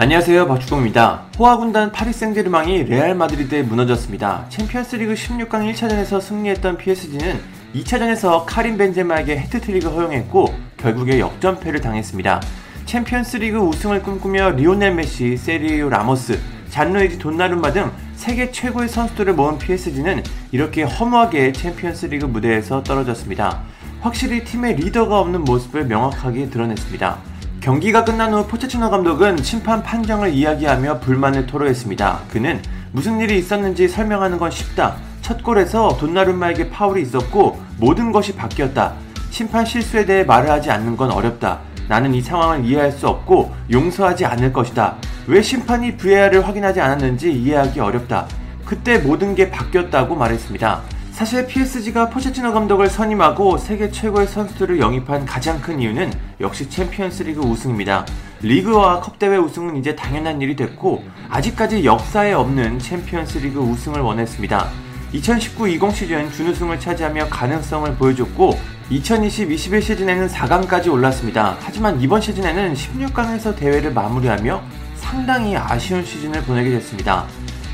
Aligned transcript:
안녕하세요 0.00 0.46
박주공입니다. 0.46 1.24
호화군단 1.40 1.90
파리 1.90 2.12
생제르맹이 2.12 2.84
레알 2.84 3.16
마드리드에 3.16 3.64
무너졌습니다. 3.64 4.46
챔피언스리그 4.48 5.14
16강 5.14 5.68
1차전에서 5.72 6.20
승리했던 6.20 6.78
PSG는 6.78 7.40
2차전에서 7.74 8.44
카림 8.46 8.78
벤제마에게 8.78 9.36
해트트릭을 9.38 9.90
허용했고 9.90 10.54
결국에 10.76 11.18
역전패를 11.18 11.80
당했습니다. 11.80 12.40
챔피언스리그 12.86 13.58
우승을 13.58 14.04
꿈꾸며 14.04 14.50
리오넬 14.50 14.94
메시, 14.94 15.36
세르히오 15.36 15.88
라모스, 15.88 16.38
잔루이지 16.70 17.18
돈나룸마 17.18 17.72
등 17.72 17.90
세계 18.14 18.52
최고의 18.52 18.88
선수들을 18.88 19.32
모은 19.32 19.58
PSG는 19.58 20.22
이렇게 20.52 20.84
허무하게 20.84 21.50
챔피언스리그 21.50 22.24
무대에서 22.24 22.84
떨어졌습니다. 22.84 23.62
확실히 24.00 24.44
팀의 24.44 24.76
리더가 24.76 25.18
없는 25.18 25.42
모습을 25.42 25.86
명확하게 25.86 26.50
드러냈습니다. 26.50 27.37
경기가 27.60 28.04
끝난 28.04 28.32
후 28.32 28.46
포체티노 28.46 28.88
감독은 28.88 29.42
심판 29.42 29.82
판정을 29.82 30.32
이야기하며 30.32 31.00
불만을 31.00 31.46
토로했습니다. 31.46 32.20
그는 32.30 32.62
무슨 32.92 33.18
일이 33.20 33.36
있었는지 33.36 33.88
설명하는 33.88 34.38
건 34.38 34.50
쉽다. 34.50 34.96
첫 35.22 35.42
골에서 35.42 35.96
돈나룸마에게 35.98 36.70
파울이 36.70 37.02
있었고 37.02 37.60
모든 37.78 38.12
것이 38.12 38.34
바뀌었다. 38.34 38.94
심판 39.30 39.64
실수에 39.64 40.06
대해 40.06 40.24
말을 40.24 40.48
하지 40.48 40.70
않는 40.70 40.96
건 40.96 41.10
어렵다. 41.10 41.58
나는 41.88 42.14
이 42.14 42.20
상황을 42.22 42.64
이해할 42.64 42.92
수 42.92 43.08
없고 43.08 43.52
용서하지 43.70 44.24
않을 44.24 44.52
것이다. 44.52 44.96
왜 45.26 45.42
심판이 45.42 45.96
VAR을 45.96 46.46
확인하지 46.46 46.80
않았는지 46.80 47.32
이해하기 47.32 47.80
어렵다. 47.80 48.28
그때 48.64 48.98
모든 48.98 49.34
게 49.34 49.50
바뀌었다고 49.50 50.14
말했습니다. 50.14 50.82
사실 51.18 51.48
PSG가 51.48 52.10
포체티노 52.10 52.52
감독을 52.52 52.88
선임하고 52.88 53.58
세계 53.58 53.90
최고의 53.90 54.28
선수들을 54.28 54.78
영입한 54.78 55.26
가장 55.26 55.60
큰 55.60 55.80
이유는 55.80 56.12
역시 56.40 56.70
챔피언스리그 56.70 57.40
우승입니다. 57.40 58.06
리그와 58.40 59.00
컵대회 59.00 59.36
우승은 59.36 59.74
이제 59.74 59.96
당연한 59.96 60.40
일이 60.40 60.54
됐고 60.54 61.02
아직까지 61.28 61.84
역사에 61.84 62.34
없는 62.34 62.78
챔피언스리그 62.78 63.58
우승을 63.58 64.00
원했습니다. 64.00 64.68
2019-20 65.14 65.92
시즌 65.92 66.30
준우승을 66.30 66.78
차지하며 66.78 67.30
가능성을 67.30 67.96
보여줬고 67.96 68.56
2020-21 68.92 69.82
시즌에는 69.82 70.28
4강까지 70.28 70.88
올랐습니다. 70.88 71.56
하지만 71.58 72.00
이번 72.00 72.20
시즌에는 72.20 72.74
16강에서 72.74 73.56
대회를 73.56 73.92
마무리하며 73.92 74.62
상당히 74.94 75.56
아쉬운 75.56 76.04
시즌을 76.04 76.42
보내게 76.42 76.70
됐습니다. 76.70 77.26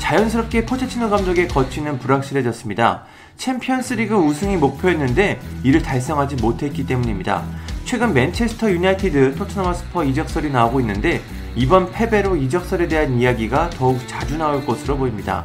자연스럽게 0.00 0.66
포체치노 0.66 1.08
감독의 1.08 1.46
거취는 1.46 1.98
불확실해졌습니다. 2.00 3.04
챔피언스리그 3.36 4.16
우승이 4.16 4.56
목표였는데 4.56 5.40
이를 5.62 5.82
달성하지 5.82 6.36
못했기 6.36 6.84
때문입니다. 6.86 7.44
최근 7.84 8.12
맨체스터 8.12 8.70
유나이티드, 8.70 9.36
토트넘 9.36 9.72
홋스퍼 9.72 10.02
이적설이 10.04 10.50
나오고 10.50 10.80
있는데 10.80 11.20
이번 11.54 11.92
패배로 11.92 12.34
이적설에 12.36 12.88
대한 12.88 13.18
이야기가 13.20 13.70
더욱 13.70 14.00
자주 14.08 14.36
나올 14.36 14.64
것으로 14.66 14.96
보입니다. 14.96 15.44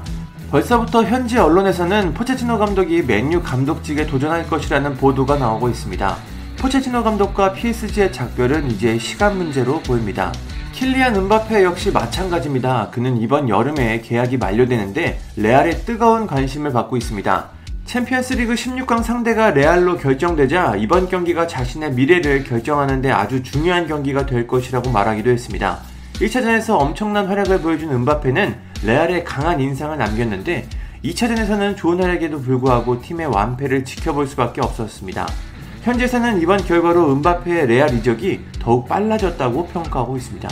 벌써부터 0.50 1.04
현지 1.04 1.38
언론에서는 1.38 2.14
포체티노 2.14 2.58
감독이 2.58 3.02
맨유 3.02 3.44
감독직에 3.44 4.08
도전할 4.08 4.48
것이라는 4.48 4.96
보도가 4.96 5.38
나오고 5.38 5.70
있습니다. 5.70 6.18
포체티노 6.58 7.04
감독과 7.04 7.54
PSG의 7.54 8.14
작별은 8.14 8.72
이제 8.72 8.98
시간 8.98 9.38
문제로 9.38 9.80
보입니다. 9.82 10.32
킬리안 10.76 11.16
음바페 11.16 11.64
역시 11.64 11.90
마찬가지입니다. 11.90 12.90
그는 12.92 13.16
이번 13.16 13.48
여름에 13.48 14.02
계약이 14.02 14.36
만료되는데 14.36 15.22
레알의 15.38 15.86
뜨거운 15.86 16.28
관심을 16.28 16.74
받고 16.74 16.98
있습니다. 16.98 17.50
챔피언스리그 17.86 18.56
16강 18.56 19.02
상대가 19.02 19.52
레알로 19.52 19.96
결정되자 19.96 20.76
이번 20.76 21.08
경기가 21.08 21.48
자신의 21.48 21.94
미래를 21.94 22.44
결정하는데 22.44 23.10
아주 23.10 23.42
중요한 23.42 23.88
경기가 23.88 24.26
될 24.26 24.48
것이라고 24.48 24.92
말하기도 24.92 25.30
했습니다. 25.30 25.80
1차전에서 26.16 26.78
엄청난 26.78 27.28
활약을 27.28 27.62
보여준 27.62 27.92
은바페는 27.92 28.56
레알에 28.84 29.24
강한 29.24 29.62
인상을 29.62 29.98
남겼는데 29.98 30.68
2차전에서는 31.06 31.78
좋은 31.78 32.04
활약에도 32.04 32.42
불구하고 32.42 33.02
팀의 33.02 33.28
완패를 33.28 33.86
지켜볼 33.86 34.28
수밖에 34.28 34.60
없었습니다. 34.60 35.26
현재에서는 35.86 36.42
이번 36.42 36.58
결과로 36.66 37.14
은바페의 37.14 37.68
레알 37.68 37.94
이적이 37.94 38.40
더욱 38.60 38.88
빨라졌다고 38.88 39.68
평가하고 39.68 40.18
있습니다. 40.18 40.50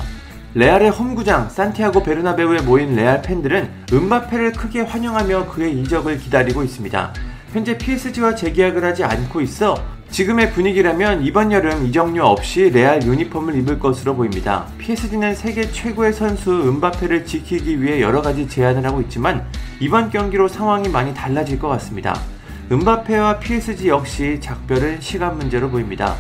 레알의 0.53 0.91
홈구장 0.91 1.49
산티아고 1.49 2.03
베르나베우에 2.03 2.61
모인 2.61 2.95
레알 2.95 3.23
팬들은 3.23 3.67
은바페를 3.91 4.51
크게 4.51 4.81
환영하며 4.81 5.47
그의 5.47 5.73
이적을 5.81 6.19
기다리고 6.19 6.61
있습니다. 6.61 7.13
현재 7.51 7.75
PSG와 7.75 8.35
재계약을 8.35 8.85
하지 8.85 9.03
않고 9.03 9.41
있어 9.41 9.75
지금의 10.11 10.51
분위기라면 10.51 11.23
이번 11.23 11.51
여름 11.51 11.83
이적료 11.83 12.25
없이 12.25 12.69
레알 12.69 13.01
유니폼을 13.01 13.55
입을 13.55 13.79
것으로 13.79 14.15
보입니다. 14.15 14.67
PSG는 14.77 15.33
세계 15.33 15.63
최고의 15.71 16.13
선수 16.13 16.51
은바페를 16.51 17.25
지키기 17.25 17.81
위해 17.81 18.01
여러 18.01 18.21
가지 18.21 18.47
제안을 18.47 18.85
하고 18.85 19.01
있지만 19.01 19.47
이번 19.79 20.11
경기로 20.11 20.47
상황이 20.47 20.89
많이 20.89 21.11
달라질 21.15 21.57
것 21.57 21.69
같습니다. 21.69 22.21
은바페와 22.71 23.39
PSG 23.39 23.89
역시 23.89 24.39
작별은 24.41 25.01
시간 25.01 25.37
문제로 25.37 25.69
보입니다. 25.69 26.15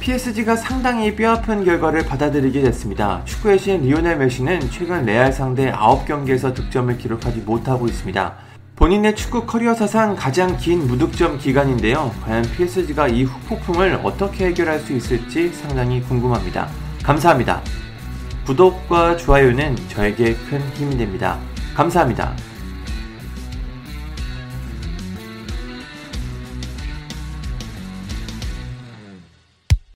PSG가 0.00 0.54
상당히 0.54 1.16
뼈아픈 1.16 1.64
결과를 1.64 2.04
받아들이게 2.04 2.60
됐습니다. 2.60 3.22
축구의 3.24 3.58
신 3.58 3.80
리오넬 3.80 4.18
메시는 4.18 4.70
최근 4.70 5.06
레알 5.06 5.32
상대 5.32 5.72
9경기에서 5.72 6.54
득점을 6.54 6.96
기록하지 6.98 7.40
못하고 7.40 7.86
있습니다. 7.86 8.34
본인의 8.76 9.16
축구 9.16 9.46
커리어 9.46 9.72
사상 9.72 10.14
가장 10.14 10.58
긴 10.58 10.86
무득점 10.86 11.38
기간인데요. 11.38 12.12
과연 12.22 12.44
PSG가 12.56 13.08
이 13.08 13.24
후폭풍을 13.24 14.00
어떻게 14.04 14.48
해결할 14.48 14.78
수 14.80 14.92
있을지 14.92 15.48
상당히 15.48 16.02
궁금합니다. 16.02 16.68
감사합니다. 17.02 17.62
구독과 18.44 19.16
좋아요는 19.16 19.76
저에게 19.88 20.34
큰 20.34 20.60
힘이 20.74 20.98
됩니다. 20.98 21.38
감사합니다. 21.74 22.36